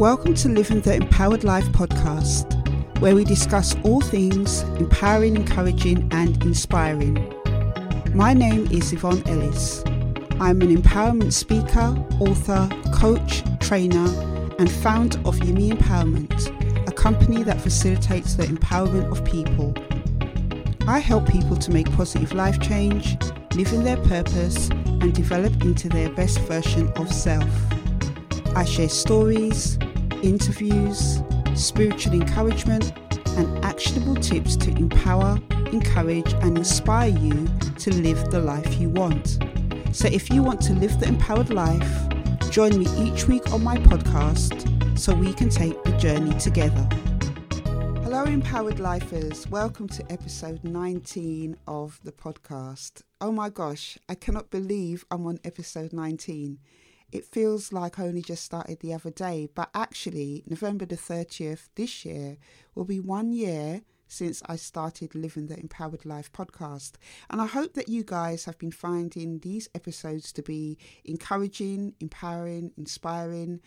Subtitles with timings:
[0.00, 2.50] Welcome to Living the Empowered Life podcast,
[3.00, 7.22] where we discuss all things empowering, encouraging, and inspiring.
[8.14, 9.82] My name is Yvonne Ellis.
[10.40, 14.08] I'm an empowerment speaker, author, coach, trainer,
[14.58, 19.74] and founder of Yumi Empowerment, a company that facilitates the empowerment of people.
[20.88, 23.18] I help people to make positive life change,
[23.54, 27.44] live in their purpose, and develop into their best version of self.
[28.56, 29.78] I share stories,
[30.22, 31.22] interviews,
[31.54, 32.92] spiritual encouragement,
[33.36, 35.38] and actionable tips to empower,
[35.72, 39.38] encourage, and inspire you to live the life you want.
[39.92, 42.08] So, if you want to live the empowered life,
[42.50, 46.88] join me each week on my podcast so we can take the journey together.
[48.02, 49.48] Hello, empowered lifers.
[49.48, 53.02] Welcome to episode 19 of the podcast.
[53.20, 56.58] Oh my gosh, I cannot believe I'm on episode 19
[57.12, 61.68] it feels like I only just started the other day, but actually, November the 30th
[61.74, 62.36] this year
[62.74, 66.94] will be one year since I started Living the Empowered Life podcast.
[67.30, 72.72] And I hope that you guys have been finding these episodes to be encouraging, empowering,
[72.76, 73.60] inspiring.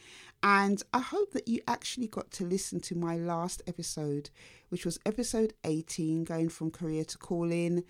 [0.44, 4.30] And I hope that you actually got to listen to my last episode,
[4.68, 7.86] which was episode 18, going from career to calling.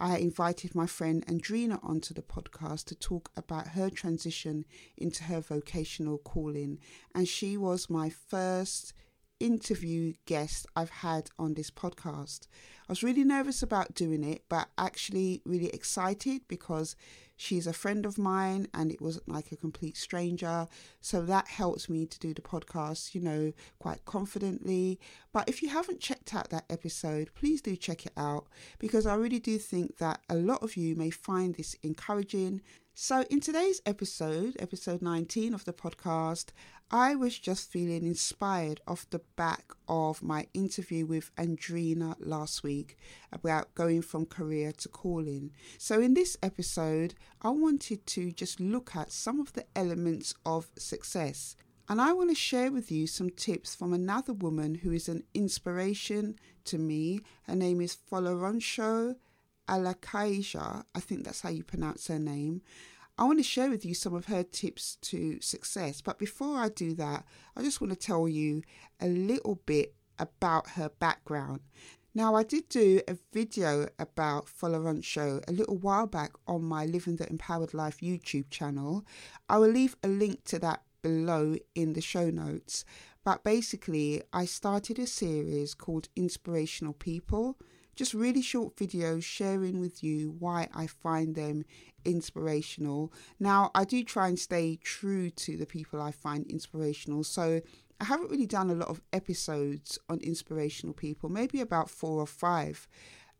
[0.00, 4.64] I invited my friend Andrina onto the podcast to talk about her transition
[4.96, 6.78] into her vocational calling.
[7.14, 8.92] And she was my first
[9.40, 12.46] interview guest I've had on this podcast.
[12.88, 16.96] I was really nervous about doing it, but actually really excited because
[17.38, 20.66] she's a friend of mine and it wasn't like a complete stranger.
[21.00, 24.98] So that helps me to do the podcast, you know, quite confidently.
[25.32, 29.14] But if you haven't checked out that episode, please do check it out because I
[29.14, 32.60] really do think that a lot of you may find this encouraging.
[33.00, 36.46] So, in today's episode, episode 19 of the podcast,
[36.90, 42.98] I was just feeling inspired off the back of my interview with Andrina last week
[43.30, 45.52] about going from career to calling.
[45.78, 50.68] So, in this episode, I wanted to just look at some of the elements of
[50.76, 51.54] success.
[51.88, 55.22] And I want to share with you some tips from another woman who is an
[55.34, 57.20] inspiration to me.
[57.44, 59.14] Her name is Folorunsho
[59.68, 60.84] Alakaija.
[60.94, 62.62] I think that's how you pronounce her name.
[63.18, 66.00] I want to share with you some of her tips to success.
[66.00, 67.24] But before I do that,
[67.56, 68.62] I just want to tell you
[69.00, 71.60] a little bit about her background.
[72.14, 77.16] Now, I did do a video about Folorunsho a little while back on my Living
[77.16, 79.04] the Empowered Life YouTube channel.
[79.48, 82.84] I will leave a link to that below in the show notes.
[83.24, 87.58] But basically, I started a series called Inspirational People
[87.98, 91.64] just really short videos sharing with you why I find them
[92.04, 93.12] inspirational.
[93.40, 97.24] Now, I do try and stay true to the people I find inspirational.
[97.24, 97.60] So,
[98.00, 102.28] I haven't really done a lot of episodes on inspirational people, maybe about four or
[102.28, 102.86] five.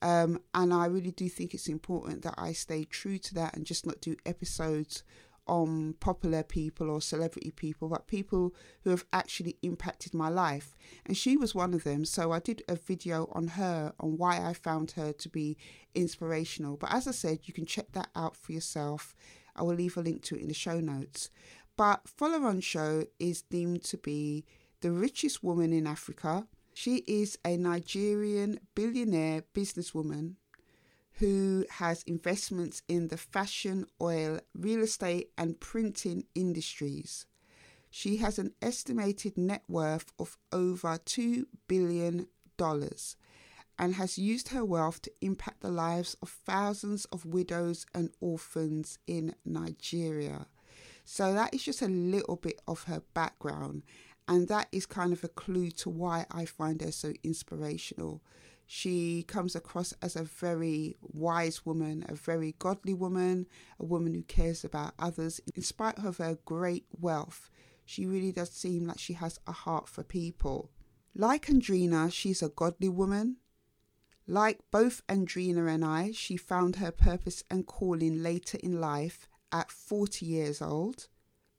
[0.03, 3.65] Um, and I really do think it's important that I stay true to that and
[3.65, 5.05] just not do episodes
[5.49, 10.77] on popular people or celebrity people, but people who have actually impacted my life.
[11.07, 12.05] And she was one of them.
[12.05, 15.57] So I did a video on her, on why I found her to be
[15.95, 16.77] inspirational.
[16.77, 19.15] But as I said, you can check that out for yourself.
[19.57, 21.31] I will leave a link to it in the show notes.
[21.77, 24.45] But Folorunsho is deemed to be
[24.81, 26.47] the richest woman in Africa.
[26.75, 30.35] She is a Nigerian billionaire businesswoman
[31.19, 37.27] who has investments in the fashion, oil, real estate, and printing industries.
[37.91, 42.27] She has an estimated net worth of over $2 billion
[43.79, 48.99] and has used her wealth to impact the lives of thousands of widows and orphans
[49.07, 50.47] in Nigeria.
[51.05, 53.83] So, that is just a little bit of her background,
[54.29, 58.23] and that is kind of a clue to why I find her so inspirational.
[58.71, 63.47] She comes across as a very wise woman, a very godly woman,
[63.81, 65.41] a woman who cares about others.
[65.57, 67.49] In spite of her great wealth,
[67.87, 70.71] she really does seem like she has a heart for people.
[71.15, 73.39] Like Andrina, she's a godly woman.
[74.27, 79.71] Like both Andrina and I, she found her purpose and calling later in life at
[79.71, 81.09] 40 years old.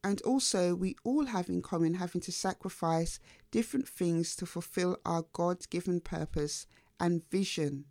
[0.03, 3.19] And also, we all have in common having to sacrifice
[3.49, 6.67] different things to fulfill our God given purpose
[6.99, 7.85] and vision.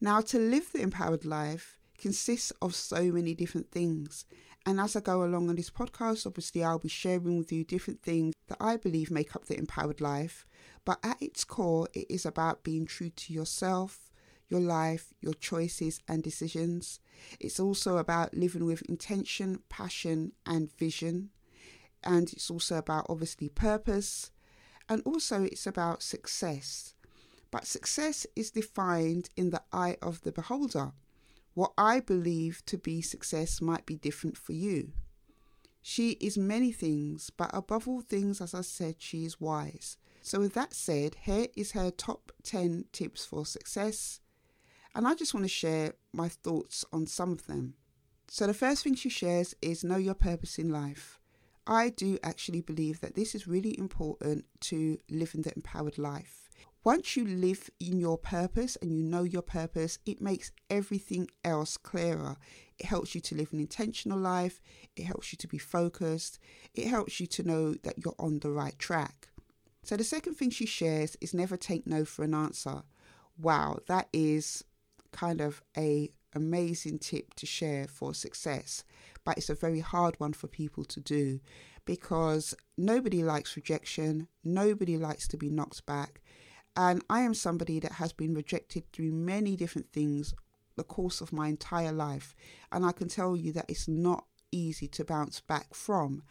[0.00, 4.24] Now, to live the empowered life consists of so many different things.
[4.66, 8.02] And as I go along on this podcast, obviously, I'll be sharing with you different
[8.02, 10.46] things that I believe make up the empowered life.
[10.84, 14.10] But at its core, it is about being true to yourself,
[14.48, 17.00] your life, your choices, and decisions.
[17.40, 21.30] It's also about living with intention, passion, and vision.
[22.04, 24.30] and it's also about obviously purpose,
[24.88, 26.94] and also it's about success.
[27.52, 30.92] But success is defined in the eye of the beholder.
[31.54, 34.92] What I believe to be success might be different for you.
[35.82, 39.98] She is many things, but above all things, as I said, she is wise.
[40.22, 44.20] So, with that said, here is her top 10 tips for success.
[44.94, 47.74] And I just want to share my thoughts on some of them.
[48.28, 51.18] So, the first thing she shares is know your purpose in life.
[51.66, 56.41] I do actually believe that this is really important to living the empowered life.
[56.84, 61.76] Once you live in your purpose and you know your purpose, it makes everything else
[61.76, 62.36] clearer.
[62.76, 64.60] It helps you to live an intentional life,
[64.96, 66.40] it helps you to be focused,
[66.74, 69.28] it helps you to know that you're on the right track.
[69.84, 72.82] So, the second thing she shares is never take no for an answer.
[73.38, 74.64] Wow, that is
[75.12, 78.82] kind of a amazing tip to share for success,
[79.24, 81.38] but it's a very hard one for people to do
[81.84, 86.20] because nobody likes rejection, nobody likes to be knocked back.
[86.76, 90.34] And I am somebody that has been rejected through many different things
[90.76, 92.34] the course of my entire life.
[92.70, 96.22] And I can tell you that it's not easy to bounce back from.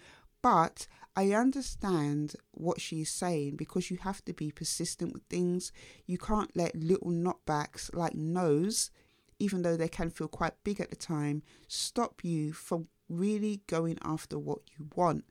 [0.41, 5.71] But I understand what she's saying because you have to be persistent with things.
[6.07, 8.89] You can't let little knockbacks like no's
[9.41, 13.97] even though they can feel quite big at the time, stop you from really going
[14.03, 15.25] after what you want.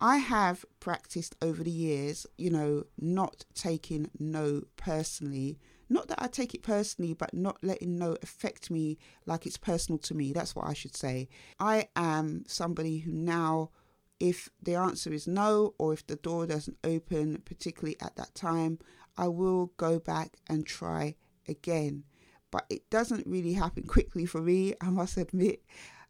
[0.00, 5.58] I have practiced over the years, you know, not taking no personally.
[5.88, 9.98] Not that I take it personally, but not letting no affect me like it's personal
[10.00, 10.32] to me.
[10.32, 11.28] That's what I should say.
[11.58, 13.70] I am somebody who now,
[14.18, 18.78] if the answer is no, or if the door doesn't open, particularly at that time,
[19.16, 21.14] I will go back and try
[21.48, 22.04] again
[22.50, 25.62] but it doesn't really happen quickly for me, I must admit.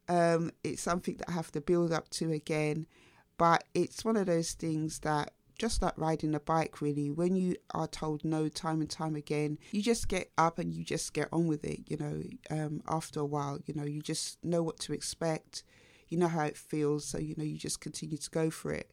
[0.09, 2.87] Um, it's something that I have to build up to again,
[3.38, 7.56] but it's one of those things that just like riding a bike, really, when you
[7.73, 11.29] are told no time and time again, you just get up and you just get
[11.33, 12.23] on with it, you know.
[12.50, 15.62] Um, after a while, you know, you just know what to expect,
[16.09, 18.91] you know how it feels, so you know, you just continue to go for it.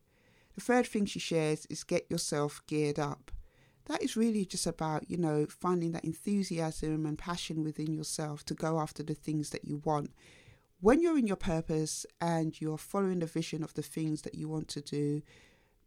[0.56, 3.32] The third thing she shares is get yourself geared up
[3.86, 8.54] that is really just about, you know, finding that enthusiasm and passion within yourself to
[8.54, 10.12] go after the things that you want.
[10.84, 14.50] When you're in your purpose and you're following the vision of the things that you
[14.50, 15.22] want to do,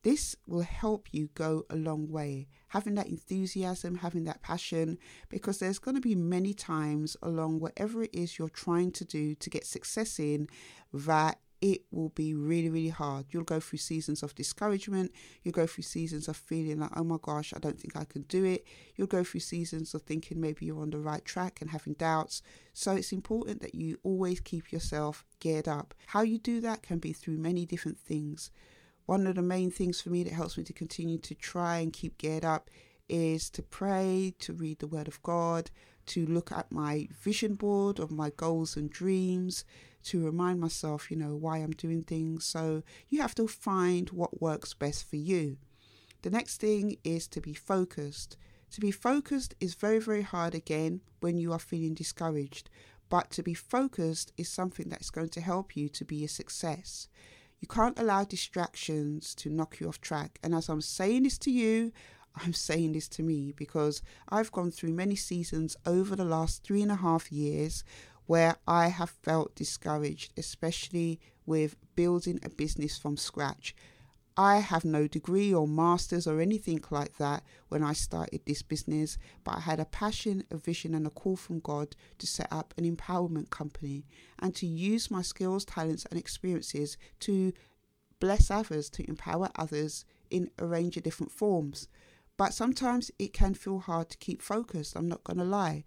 [0.04, 2.48] this will help you go a long way.
[2.69, 4.96] Having that enthusiasm, having that passion,
[5.28, 9.34] because there's going to be many times along whatever it is you're trying to do
[9.34, 10.48] to get success in
[10.94, 13.27] that it will be really, really hard.
[13.31, 15.11] You'll go through seasons of discouragement.
[15.43, 18.23] You'll go through seasons of feeling like, oh my gosh, I don't think I can
[18.23, 18.65] do it.
[18.95, 22.41] You'll go through seasons of thinking maybe you're on the right track and having doubts.
[22.73, 25.93] So it's important that you always keep yourself geared up.
[26.07, 28.53] How you do that can be through many different things.
[29.07, 31.93] One of the main things for me that helps me to continue to try and
[31.93, 32.71] keep geared up
[33.09, 35.73] is to pray, to read the Word of God,
[36.06, 39.64] to look at my vision board of my goals and dreams,
[40.05, 42.44] to remind myself, you know, why I'm doing things.
[42.44, 45.56] So you have to find what works best for you.
[46.23, 48.37] The next thing is to be focused.
[48.70, 52.70] To be focused is very, very hard again when you are feeling discouraged.
[53.08, 57.08] But to be focused is something that's going to help you to be a success.
[57.61, 60.38] You can't allow distractions to knock you off track.
[60.43, 61.93] And as I'm saying this to you,
[62.37, 66.82] I'm saying this to me because I've gone through many seasons over the last three
[66.82, 67.82] and a half years
[68.27, 73.75] where I have felt discouraged, especially with building a business from scratch.
[74.37, 79.17] I have no degree or masters or anything like that when I started this business,
[79.44, 82.75] but I had a passion, a vision, and a call from God to set up
[82.77, 84.05] an empowerment company
[84.39, 87.55] and to use my skills, talents, and experiences to
[88.20, 91.89] bless others, to empower others in a range of different forms.
[92.36, 95.84] But sometimes it can feel hard to keep focused, I'm not going to lie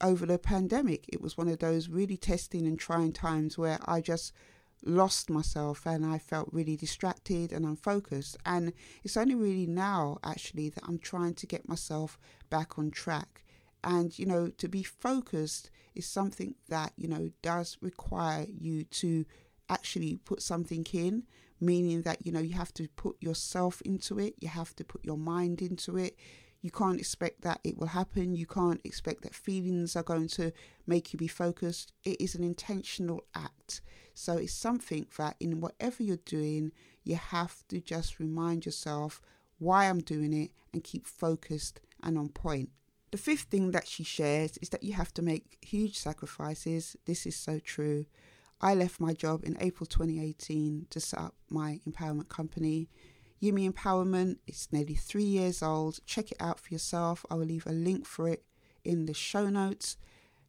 [0.00, 4.00] over the pandemic, it was one of those really testing and trying times where I
[4.00, 4.32] just
[4.84, 8.36] lost myself and I felt really distracted and unfocused.
[8.44, 8.72] And
[9.02, 12.18] it's only really now, actually, that I'm trying to get myself
[12.50, 13.44] back on track.
[13.82, 19.24] And, you know, to be focused is something that, you know, does require you to
[19.68, 21.24] actually put something in,
[21.64, 25.04] meaning that, you know, you have to put yourself into it, you have to put
[25.04, 26.16] your mind into it,
[26.64, 28.34] you can't expect that it will happen.
[28.34, 30.50] You can't expect that feelings are going to
[30.86, 31.92] make you be focused.
[32.04, 33.82] It is an intentional act.
[34.14, 39.20] So it's something that in whatever you're doing, you have to just remind yourself
[39.58, 42.70] why I'm doing it and keep focused and on point.
[43.10, 46.96] The fifth thing that she shares is that you have to make huge sacrifices.
[47.04, 48.06] This is so true.
[48.64, 52.88] I left my job in April 2018 to set up my empowerment company.
[53.42, 55.98] Yumi Empowerment, it's nearly three years old.
[56.06, 57.26] Check it out for yourself.
[57.30, 58.42] I will leave a link for it
[58.82, 59.98] in the show notes.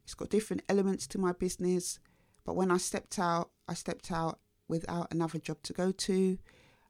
[0.02, 1.98] It's got different elements to my business.
[2.46, 6.38] But when I stepped out, I stepped out without another job to go to.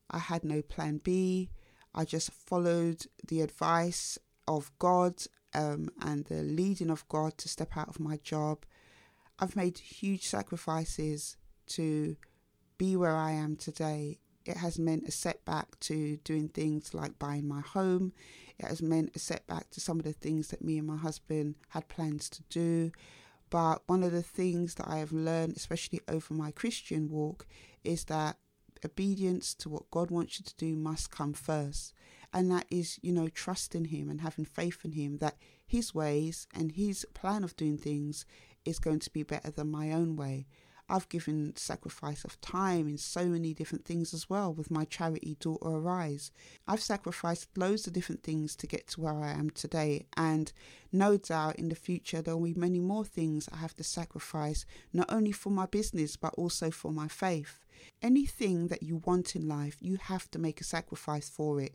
[0.09, 1.50] I had no plan B.
[1.92, 4.16] I just followed the advice
[4.47, 8.64] of God um, and the leading of God to step out of my job.
[9.38, 11.37] I've made huge sacrifices
[11.69, 12.16] to
[12.78, 14.19] be where I am today.
[14.45, 18.12] It has meant a setback to doing things like buying my home.
[18.59, 21.57] It has meant a setback to some of the things that me and my husband
[21.69, 22.93] had plans to do.
[23.50, 27.47] But one of the things that I have learned, especially over my Christian walk,
[27.85, 28.37] is that
[28.85, 31.93] obedience to what God wants you to do must come first.
[32.33, 36.47] And that is, you know, trusting Him and having faith in Him that His ways
[36.55, 38.26] and His plan of doing things
[38.66, 40.46] is going to be better than my own way.
[40.88, 45.37] I've given sacrifice of time in so many different things as well with my charity
[45.40, 46.30] Daughter Arise.
[46.68, 50.52] I've sacrificed loads of different things to get to where I am today, and
[50.92, 54.64] no doubt in the future there will be many more things I have to sacrifice,
[54.92, 57.64] not only for my business but also for my faith.
[58.00, 61.75] Anything that you want in life, you have to make a sacrifice for it.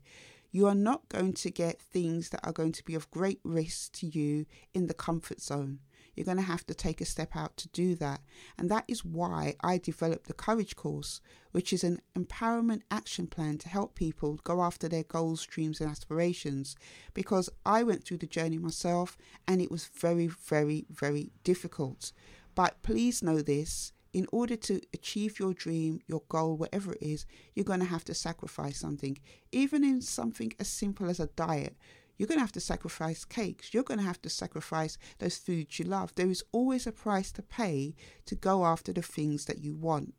[0.51, 3.93] You are not going to get things that are going to be of great risk
[3.93, 5.79] to you in the comfort zone.
[6.15, 8.21] You're going to have to take a step out to do that.
[8.57, 13.57] And that is why I developed the Courage course, which is an empowerment action plan
[13.59, 16.75] to help people go after their goals, dreams, and aspirations.
[17.13, 22.11] Because I went through the journey myself and it was very, very, very difficult.
[22.55, 27.25] But please know this in order to achieve your dream, your goal, whatever it is,
[27.55, 29.17] you're going to have to sacrifice something.
[29.51, 31.77] Even in something as simple as a diet,
[32.21, 33.73] you're going to have to sacrifice cakes.
[33.73, 36.13] You're going to have to sacrifice those foods you love.
[36.13, 37.95] There is always a price to pay
[38.27, 40.13] to go after the things that you want.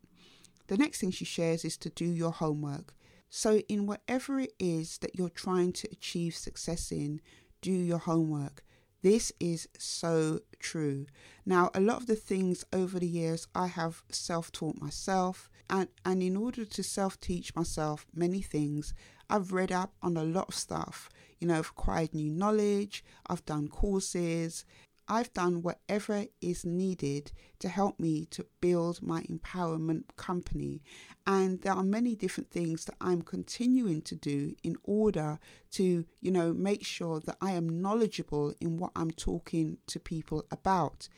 [0.67, 2.93] The next thing she shares is to do your homework.
[3.31, 7.21] So, in whatever it is that you're trying to achieve success in,
[7.61, 8.65] do your homework.
[9.03, 11.07] This is so true.
[11.47, 15.87] Now, a lot of the things over the years I have self taught myself, and,
[16.05, 18.93] and in order to self teach myself many things,
[19.33, 21.09] I've read up on a lot of stuff
[21.43, 24.65] you know, I've acquired new knowledge, I've done courses,
[25.09, 30.85] I've done whatever is needed to help me to build my empowerment company.
[31.27, 35.41] And there are many different things that I'm continuing to do in order
[35.73, 40.45] to, you know, make sure that I am knowledgeable in what I'm talking to people
[40.53, 41.09] about.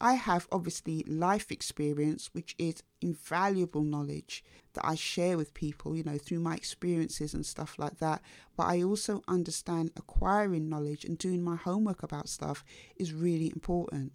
[0.00, 6.02] I have obviously life experience, which is invaluable knowledge that I share with people, you
[6.02, 8.20] know, through my experiences and stuff like that.
[8.56, 12.64] But I also understand acquiring knowledge and doing my homework about stuff
[12.96, 14.12] is really important.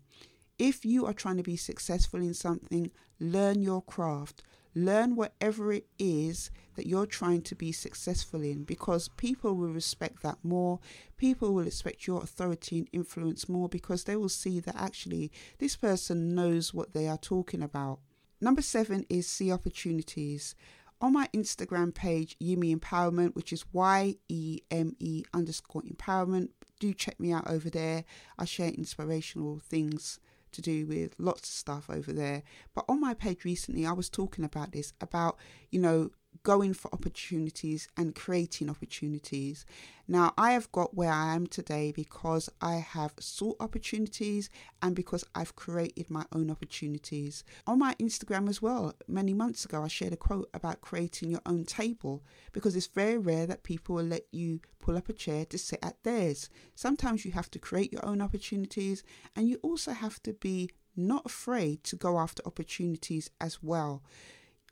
[0.57, 4.43] If you are trying to be successful in something, learn your craft,
[4.75, 10.21] learn whatever it is that you're trying to be successful in because people will respect
[10.23, 10.79] that more.
[11.17, 15.75] People will respect your authority and influence more because they will see that actually this
[15.75, 17.99] person knows what they are talking about.
[18.39, 20.55] Number seven is see opportunities.
[21.01, 26.49] On my Instagram page, Yemi Empowerment, which is Y E M E underscore empowerment,
[26.79, 28.03] do check me out over there.
[28.37, 30.19] I share inspirational things
[30.51, 32.43] to do with lots of stuff over there.
[32.73, 35.37] But on my page recently, I was talking about this about,
[35.69, 36.11] you know,
[36.43, 39.65] going for opportunities and creating opportunities.
[40.07, 44.49] Now, I have got where I am today because I have sought opportunities
[44.81, 47.43] and because I've created my own opportunities.
[47.67, 51.41] On my Instagram as well, many months ago, I shared a quote about creating your
[51.45, 55.45] own table because it's very rare that people will let you pull up a chair
[55.45, 56.49] to sit at theirs.
[56.73, 59.03] Sometimes you have to create your own opportunities
[59.35, 64.01] and you also have to be not afraid to go after opportunities as well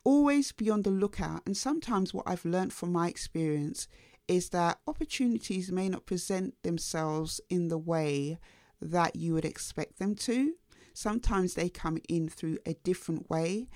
[0.03, 1.43] always be on the lookout.
[1.45, 3.87] And sometimes, what I've learned from my experience
[4.27, 8.37] is that opportunities may not present themselves in the way
[8.81, 10.53] that you would expect them to.
[10.93, 13.67] Sometimes they come in through a different way.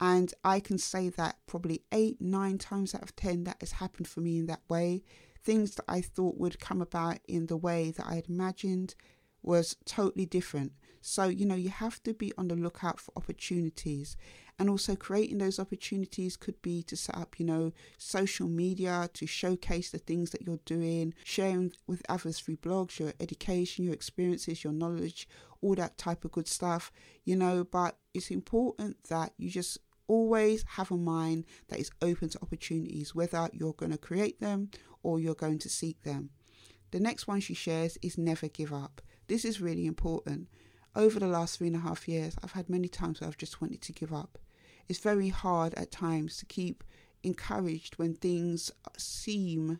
[0.00, 4.08] And I can say that probably eight, nine times out of 10, that has happened
[4.08, 5.02] for me in that way.
[5.44, 8.94] Things that I thought would come about in the way that I had imagined
[9.42, 10.72] was totally different.
[11.00, 14.16] So, you know, you have to be on the lookout for opportunities.
[14.58, 19.26] And also, creating those opportunities could be to set up, you know, social media to
[19.26, 24.62] showcase the things that you're doing, sharing with others through blogs, your education, your experiences,
[24.62, 25.26] your knowledge,
[25.62, 26.92] all that type of good stuff,
[27.24, 27.64] you know.
[27.64, 29.78] But it's important that you just
[30.08, 34.68] always have a mind that is open to opportunities, whether you're going to create them
[35.02, 36.28] or you're going to seek them.
[36.90, 39.00] The next one she shares is never give up.
[39.30, 40.48] This is really important
[40.96, 43.60] over the last three and a half years, I've had many times where I've just
[43.60, 44.40] wanted to give up.
[44.88, 46.82] it's very hard at times to keep
[47.22, 49.78] encouraged when things seem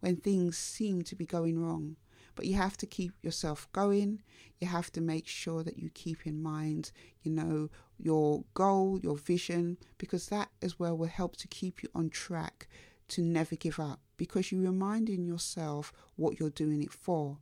[0.00, 1.94] when things seem to be going wrong.
[2.34, 4.20] But you have to keep yourself going.
[4.58, 6.90] You have to make sure that you keep in mind,
[7.22, 11.88] you know, your goal, your vision, because that as well will help to keep you
[11.94, 12.66] on track
[13.10, 17.38] to never give up because you're reminding yourself what you're doing it for.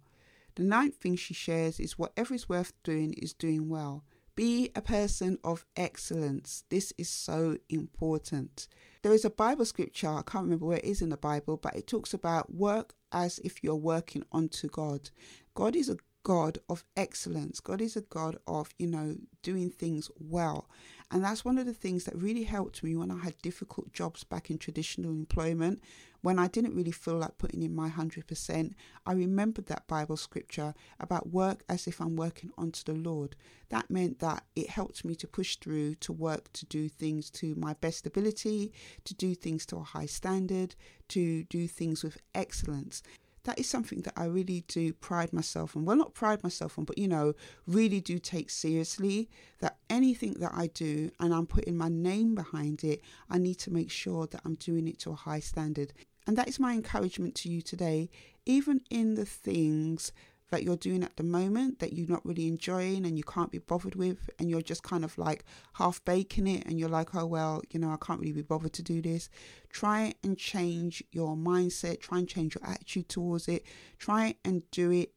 [0.57, 4.05] The ninth thing she shares is whatever is worth doing is doing well.
[4.35, 6.65] Be a person of excellence.
[6.69, 8.67] This is so important.
[9.03, 11.77] There is a Bible scripture, I can't remember where it is in the Bible, but
[11.77, 15.11] it talks about work as if you're working unto God.
[15.55, 17.61] God is a God of excellence.
[17.61, 20.69] God is a God of, you know, doing things well.
[21.11, 24.25] And that's one of the things that really helped me when I had difficult jobs
[24.25, 25.81] back in traditional employment,
[26.21, 28.73] when I didn't really feel like putting in my 100%.
[29.07, 33.37] I remembered that Bible scripture about work as if I'm working unto the Lord.
[33.69, 37.55] That meant that it helped me to push through, to work, to do things to
[37.55, 38.73] my best ability,
[39.05, 40.75] to do things to a high standard,
[41.11, 43.03] to do things with excellence
[43.47, 45.85] that is something that I really do pride myself on.
[45.85, 47.35] Well, not pride myself on, but you know,
[47.67, 52.83] really do take seriously that anything that I do and I'm putting my name behind
[52.83, 55.93] it, I need to make sure that I'm doing it to a high standard.
[56.27, 58.11] And that is my encouragement to you today,
[58.47, 60.11] even in the things
[60.51, 63.59] that you're doing at the moment that you're not really enjoying and you can't be
[63.59, 67.27] bothered with and you're just kind of like half baking it and you're like oh
[67.27, 69.29] well you know I can't really be bothered to do this.
[69.71, 72.01] Try and change your mindset.
[72.01, 73.65] Try and change your attitude towards it.
[73.99, 75.13] Try and do it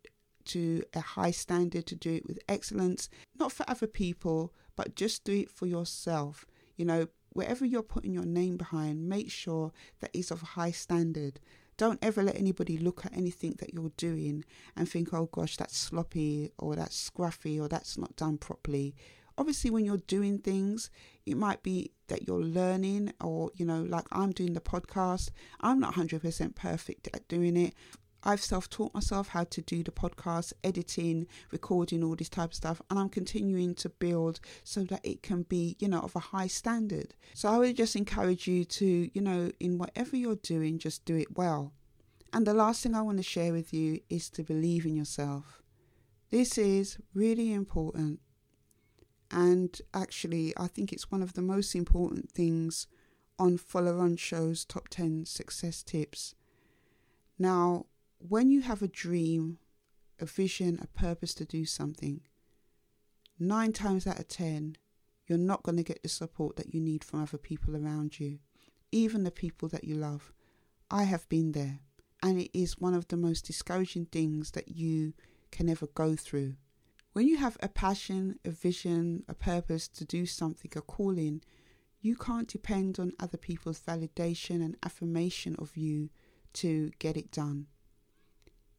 [0.45, 3.09] to a high standard to do it with excellence.
[3.37, 6.45] Not for other people but just do it for yourself.
[6.75, 11.39] You know wherever you're putting your name behind make sure that it's of high standard
[11.79, 14.43] don't ever let anybody look at anything that you're doing
[14.75, 18.93] and think, oh gosh, that's sloppy or that's scruffy or that's not done properly.
[19.37, 20.91] Obviously, when you're doing things,
[21.25, 25.29] it might be that you're learning, or you know, like I'm doing the podcast,
[25.61, 27.73] I'm not 100% perfect at doing it.
[28.23, 32.55] I've self taught myself how to do the podcast, editing, recording, all this type of
[32.55, 36.19] stuff, and I'm continuing to build so that it can be, you know, of a
[36.19, 37.15] high standard.
[37.33, 41.15] So I would just encourage you to, you know, in whatever you're doing, just do
[41.15, 41.73] it well.
[42.33, 45.63] And the last thing I want to share with you is to believe in yourself.
[46.29, 48.19] This is really important.
[49.31, 52.87] And actually, I think it's one of the most important things
[53.37, 56.35] on Folorunsho's top 10 success tips.
[57.37, 57.85] Now,
[58.19, 59.57] when you have a dream,
[60.19, 62.21] a vision, a purpose to do something,
[63.39, 64.75] nine times out of ten,
[65.25, 68.39] you're not going to get the support that you need from other people around you,
[68.91, 70.33] even the people that you love.
[70.91, 71.79] I have been there,
[72.21, 75.13] and it is one of the most discouraging things that you
[75.51, 76.55] can ever go through.
[77.13, 81.41] When you have a passion, a vision, a purpose to do something, a calling,
[82.01, 86.09] you can't depend on other people's validation and affirmation of you
[86.53, 87.67] to get it done.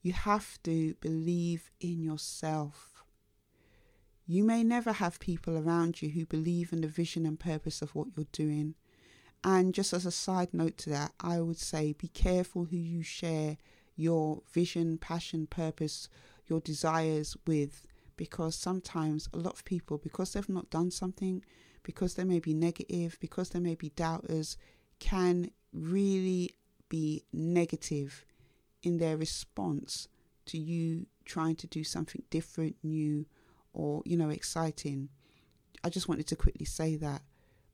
[0.03, 3.05] You have to believe in yourself.
[4.27, 7.95] You may never have people around you who believe in the vision and purpose of
[7.95, 8.77] what you're doing.
[9.43, 13.03] And just as a side note to that, I would say be careful who you
[13.03, 13.57] share
[13.97, 16.09] your vision, passion, purpose,
[16.47, 17.83] your desires with,
[18.17, 21.45] because sometimes a lot of people, because they've not done something,
[21.83, 24.57] because they may be negative, because they may be doubters,
[24.99, 26.55] can really
[26.89, 28.25] be negative
[28.83, 30.09] in their response
[30.47, 33.27] to you trying to do something different, new,
[33.73, 35.09] or, you know, exciting.
[35.85, 37.23] I just wanted to quickly say that.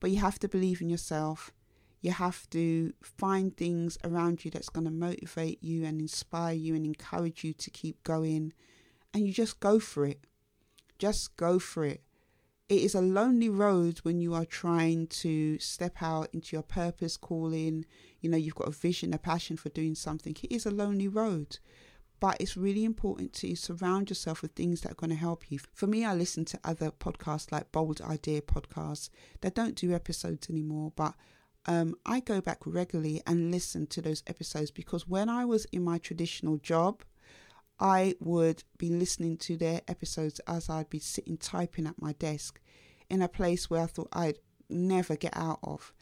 [0.01, 1.53] But you have to believe in yourself.
[2.03, 6.75] You have to find things around you that's going to motivate you and inspire you
[6.75, 8.53] and encourage you to keep going.
[9.15, 10.21] And you just go for it.
[10.99, 12.03] Just go for it.
[12.69, 17.17] It is a lonely road when you are trying to step out into your purpose,
[17.17, 17.87] calling.
[18.21, 20.37] You know, you've got a vision, a passion for doing something.
[20.43, 21.59] It is a lonely road,
[22.19, 25.61] but it's really important to surround yourself with things that are going to help you.
[25.75, 29.11] For me, I listen to other podcasts like Bold Idea podcasts
[29.43, 31.15] They don't do episodes anymore, but
[31.67, 35.85] um, I go back regularly and listen to those episodes because when I was in
[35.85, 37.05] my traditional job,
[37.79, 42.61] I would be listening to their episodes as I'd be sitting typing at my desk
[43.11, 45.93] in a place where I thought I'd never get out of.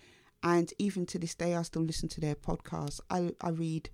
[0.42, 3.00] And even to this day, I still listen to their podcasts.
[3.10, 3.90] I, I read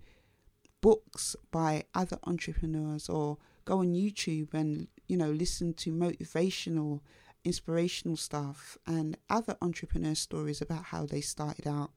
[0.81, 7.01] books by other entrepreneurs or go on YouTube and, you know, listen to motivational,
[7.45, 11.91] inspirational stuff and other entrepreneur stories about how they started out.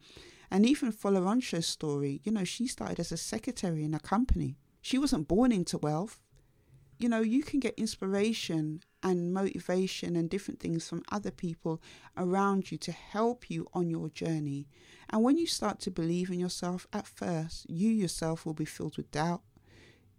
[0.51, 4.99] And even Folorunsho's story, you know, she started as a secretary in a company she
[4.99, 6.21] wasn't born into wealth.
[6.99, 11.81] You know, you can get inspiration and motivation and different things from other people
[12.17, 14.67] around you to help you on your journey.
[15.09, 18.97] And when you start to believe in yourself, at first, you yourself will be filled
[18.97, 19.41] with doubt,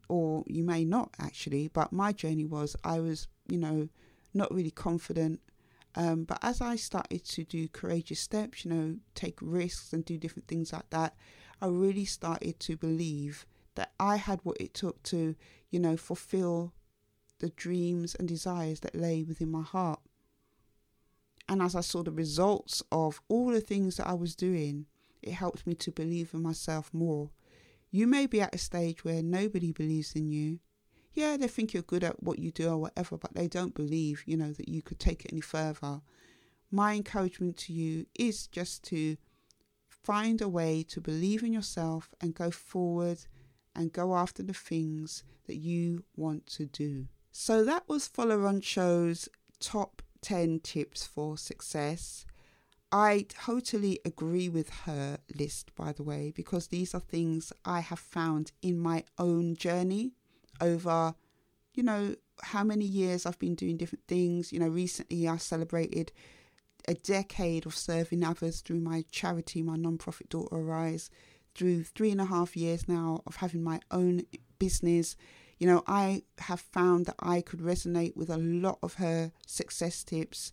[0.09, 1.69] or you may not actually.
[1.69, 3.91] But my journey was I was, you know,
[4.33, 5.41] not really confident.
[5.95, 10.17] Um, but as I started to do courageous steps, you know, take risks and do
[10.17, 11.15] different things like that,
[11.61, 15.35] I really started to believe that I had what it took to,
[15.71, 16.73] you know, fulfill
[17.41, 20.01] the dreams and desires that lay within my heart.
[21.49, 24.87] And as I saw the results of all the things that I was doing,
[25.23, 27.31] it helped me to believe in myself more.
[27.91, 30.61] You may be at a stage where nobody believes in you.
[31.13, 34.25] Yeah, they think you're good at what you do or whatever, but they don't believe,
[34.27, 36.01] you know, that you could take it any further.
[36.71, 39.17] My encouragement to you is just to
[39.89, 43.19] find a way to believe in yourself and go forward
[43.75, 47.07] and go after the things that you want to do.
[47.31, 49.29] So that was Folorunsho's
[49.61, 52.25] top 10 tips for success.
[52.93, 57.99] I totally agree with her list, by the way, because these are things I have
[57.99, 60.13] found in my own journey
[60.61, 61.15] over,
[61.75, 64.53] you know, how many years I've been doing different things.
[64.53, 66.13] You know, recently I celebrated
[66.87, 71.11] a decade of serving others through my charity, my non-profit Daughter Arise,
[71.55, 74.23] through three and a half years now of having my own
[74.59, 75.17] business
[75.59, 80.03] you know, I have found that I could resonate with a lot of her success
[80.05, 80.53] tips.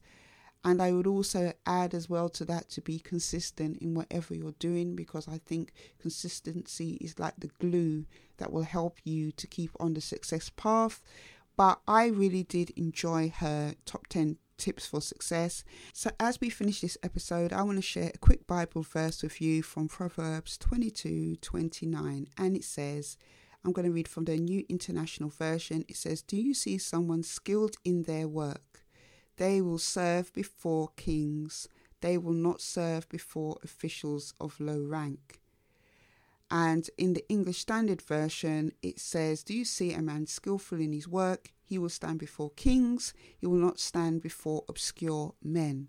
[0.64, 4.54] And I would also add as well to that to be consistent in whatever you're
[4.60, 8.06] doing because I think consistency is like the glue
[8.38, 11.02] that will help you to keep on the success path.
[11.58, 15.63] But I really did enjoy her top 10 tips for success.
[15.91, 19.41] So, as we finish this episode, I want to share a quick Bible verse with
[19.41, 23.17] you from Proverbs 22 29, and it says,
[23.65, 25.84] I'm going to read from the New International Version.
[25.88, 28.86] It says, Do you see someone skilled in their work?
[29.38, 31.67] They will serve before kings,
[32.02, 35.40] they will not serve before officials of low rank.
[36.52, 40.92] And in the English Standard Version, it says, Do you see a man skillful in
[40.92, 41.54] his work?
[41.64, 45.88] He will stand before kings, he will not stand before obscure men.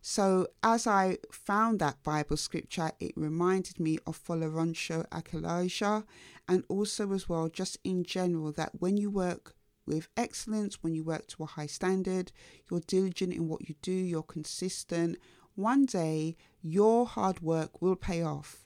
[0.00, 6.04] So, as I found that Bible scripture, it reminded me of Folorunsho Akalaja
[6.46, 11.02] and also, as well, just in general, that when you work with excellence, when you
[11.02, 12.30] work to a high standard,
[12.70, 15.18] you're diligent in what you do, you're consistent,
[15.56, 18.65] one day your hard work will pay off.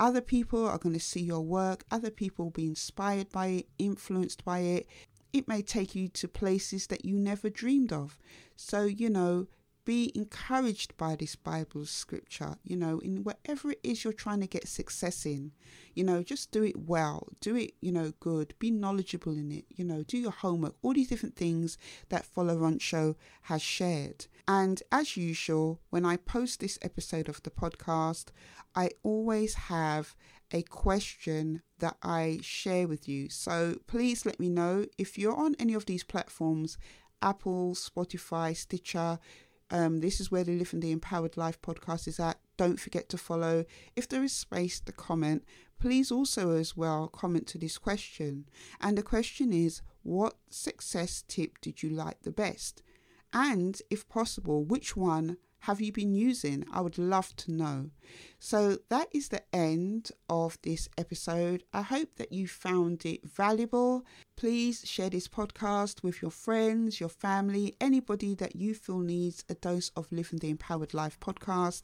[0.00, 3.68] Other people are going to see your work, other people will be inspired by it,
[3.78, 4.86] influenced by it.
[5.34, 8.18] It may take you to places that you never dreamed of.
[8.56, 9.46] So, you know,
[9.84, 14.46] be encouraged by this Bible scripture, you know, in whatever it is you're trying to
[14.46, 15.52] get success in,
[15.94, 19.64] you know, just do it well, do it, you know, good, be knowledgeable in it,
[19.70, 24.26] you know, do your homework, all these different things that Follow Folorunsho has shared.
[24.46, 28.26] And as usual, when I post this episode of the podcast,
[28.74, 30.14] I always have
[30.52, 33.28] a question that I share with you.
[33.28, 36.76] So please let me know if you're on any of these platforms
[37.22, 39.18] Apple, Spotify, Stitcher
[39.70, 42.38] um, this is where the Living the Empowered Life podcast is at.
[42.56, 43.64] Don't forget to follow.
[43.96, 45.44] If there is space to comment,
[45.80, 48.46] please also as well comment to this question.
[48.80, 52.82] And the question is, what success tip did you like the best?
[53.32, 56.64] And if possible, which one have you been using?
[56.72, 57.90] I would love to know.
[58.38, 61.64] So that is the end of this episode.
[61.72, 64.04] I hope that you found it valuable.
[64.36, 69.54] Please share this podcast with your friends, your family, anybody that you feel needs a
[69.54, 71.82] dose of Living the Empowered Life podcast.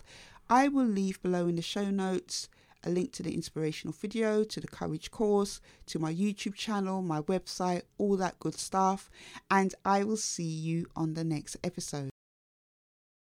[0.48, 2.48] I will leave below in the show notes
[2.84, 7.20] a link to the inspirational video, to the courage course, to my YouTube channel, my
[7.22, 9.10] website, all that good stuff.
[9.50, 12.10] And I will see you on the next episode.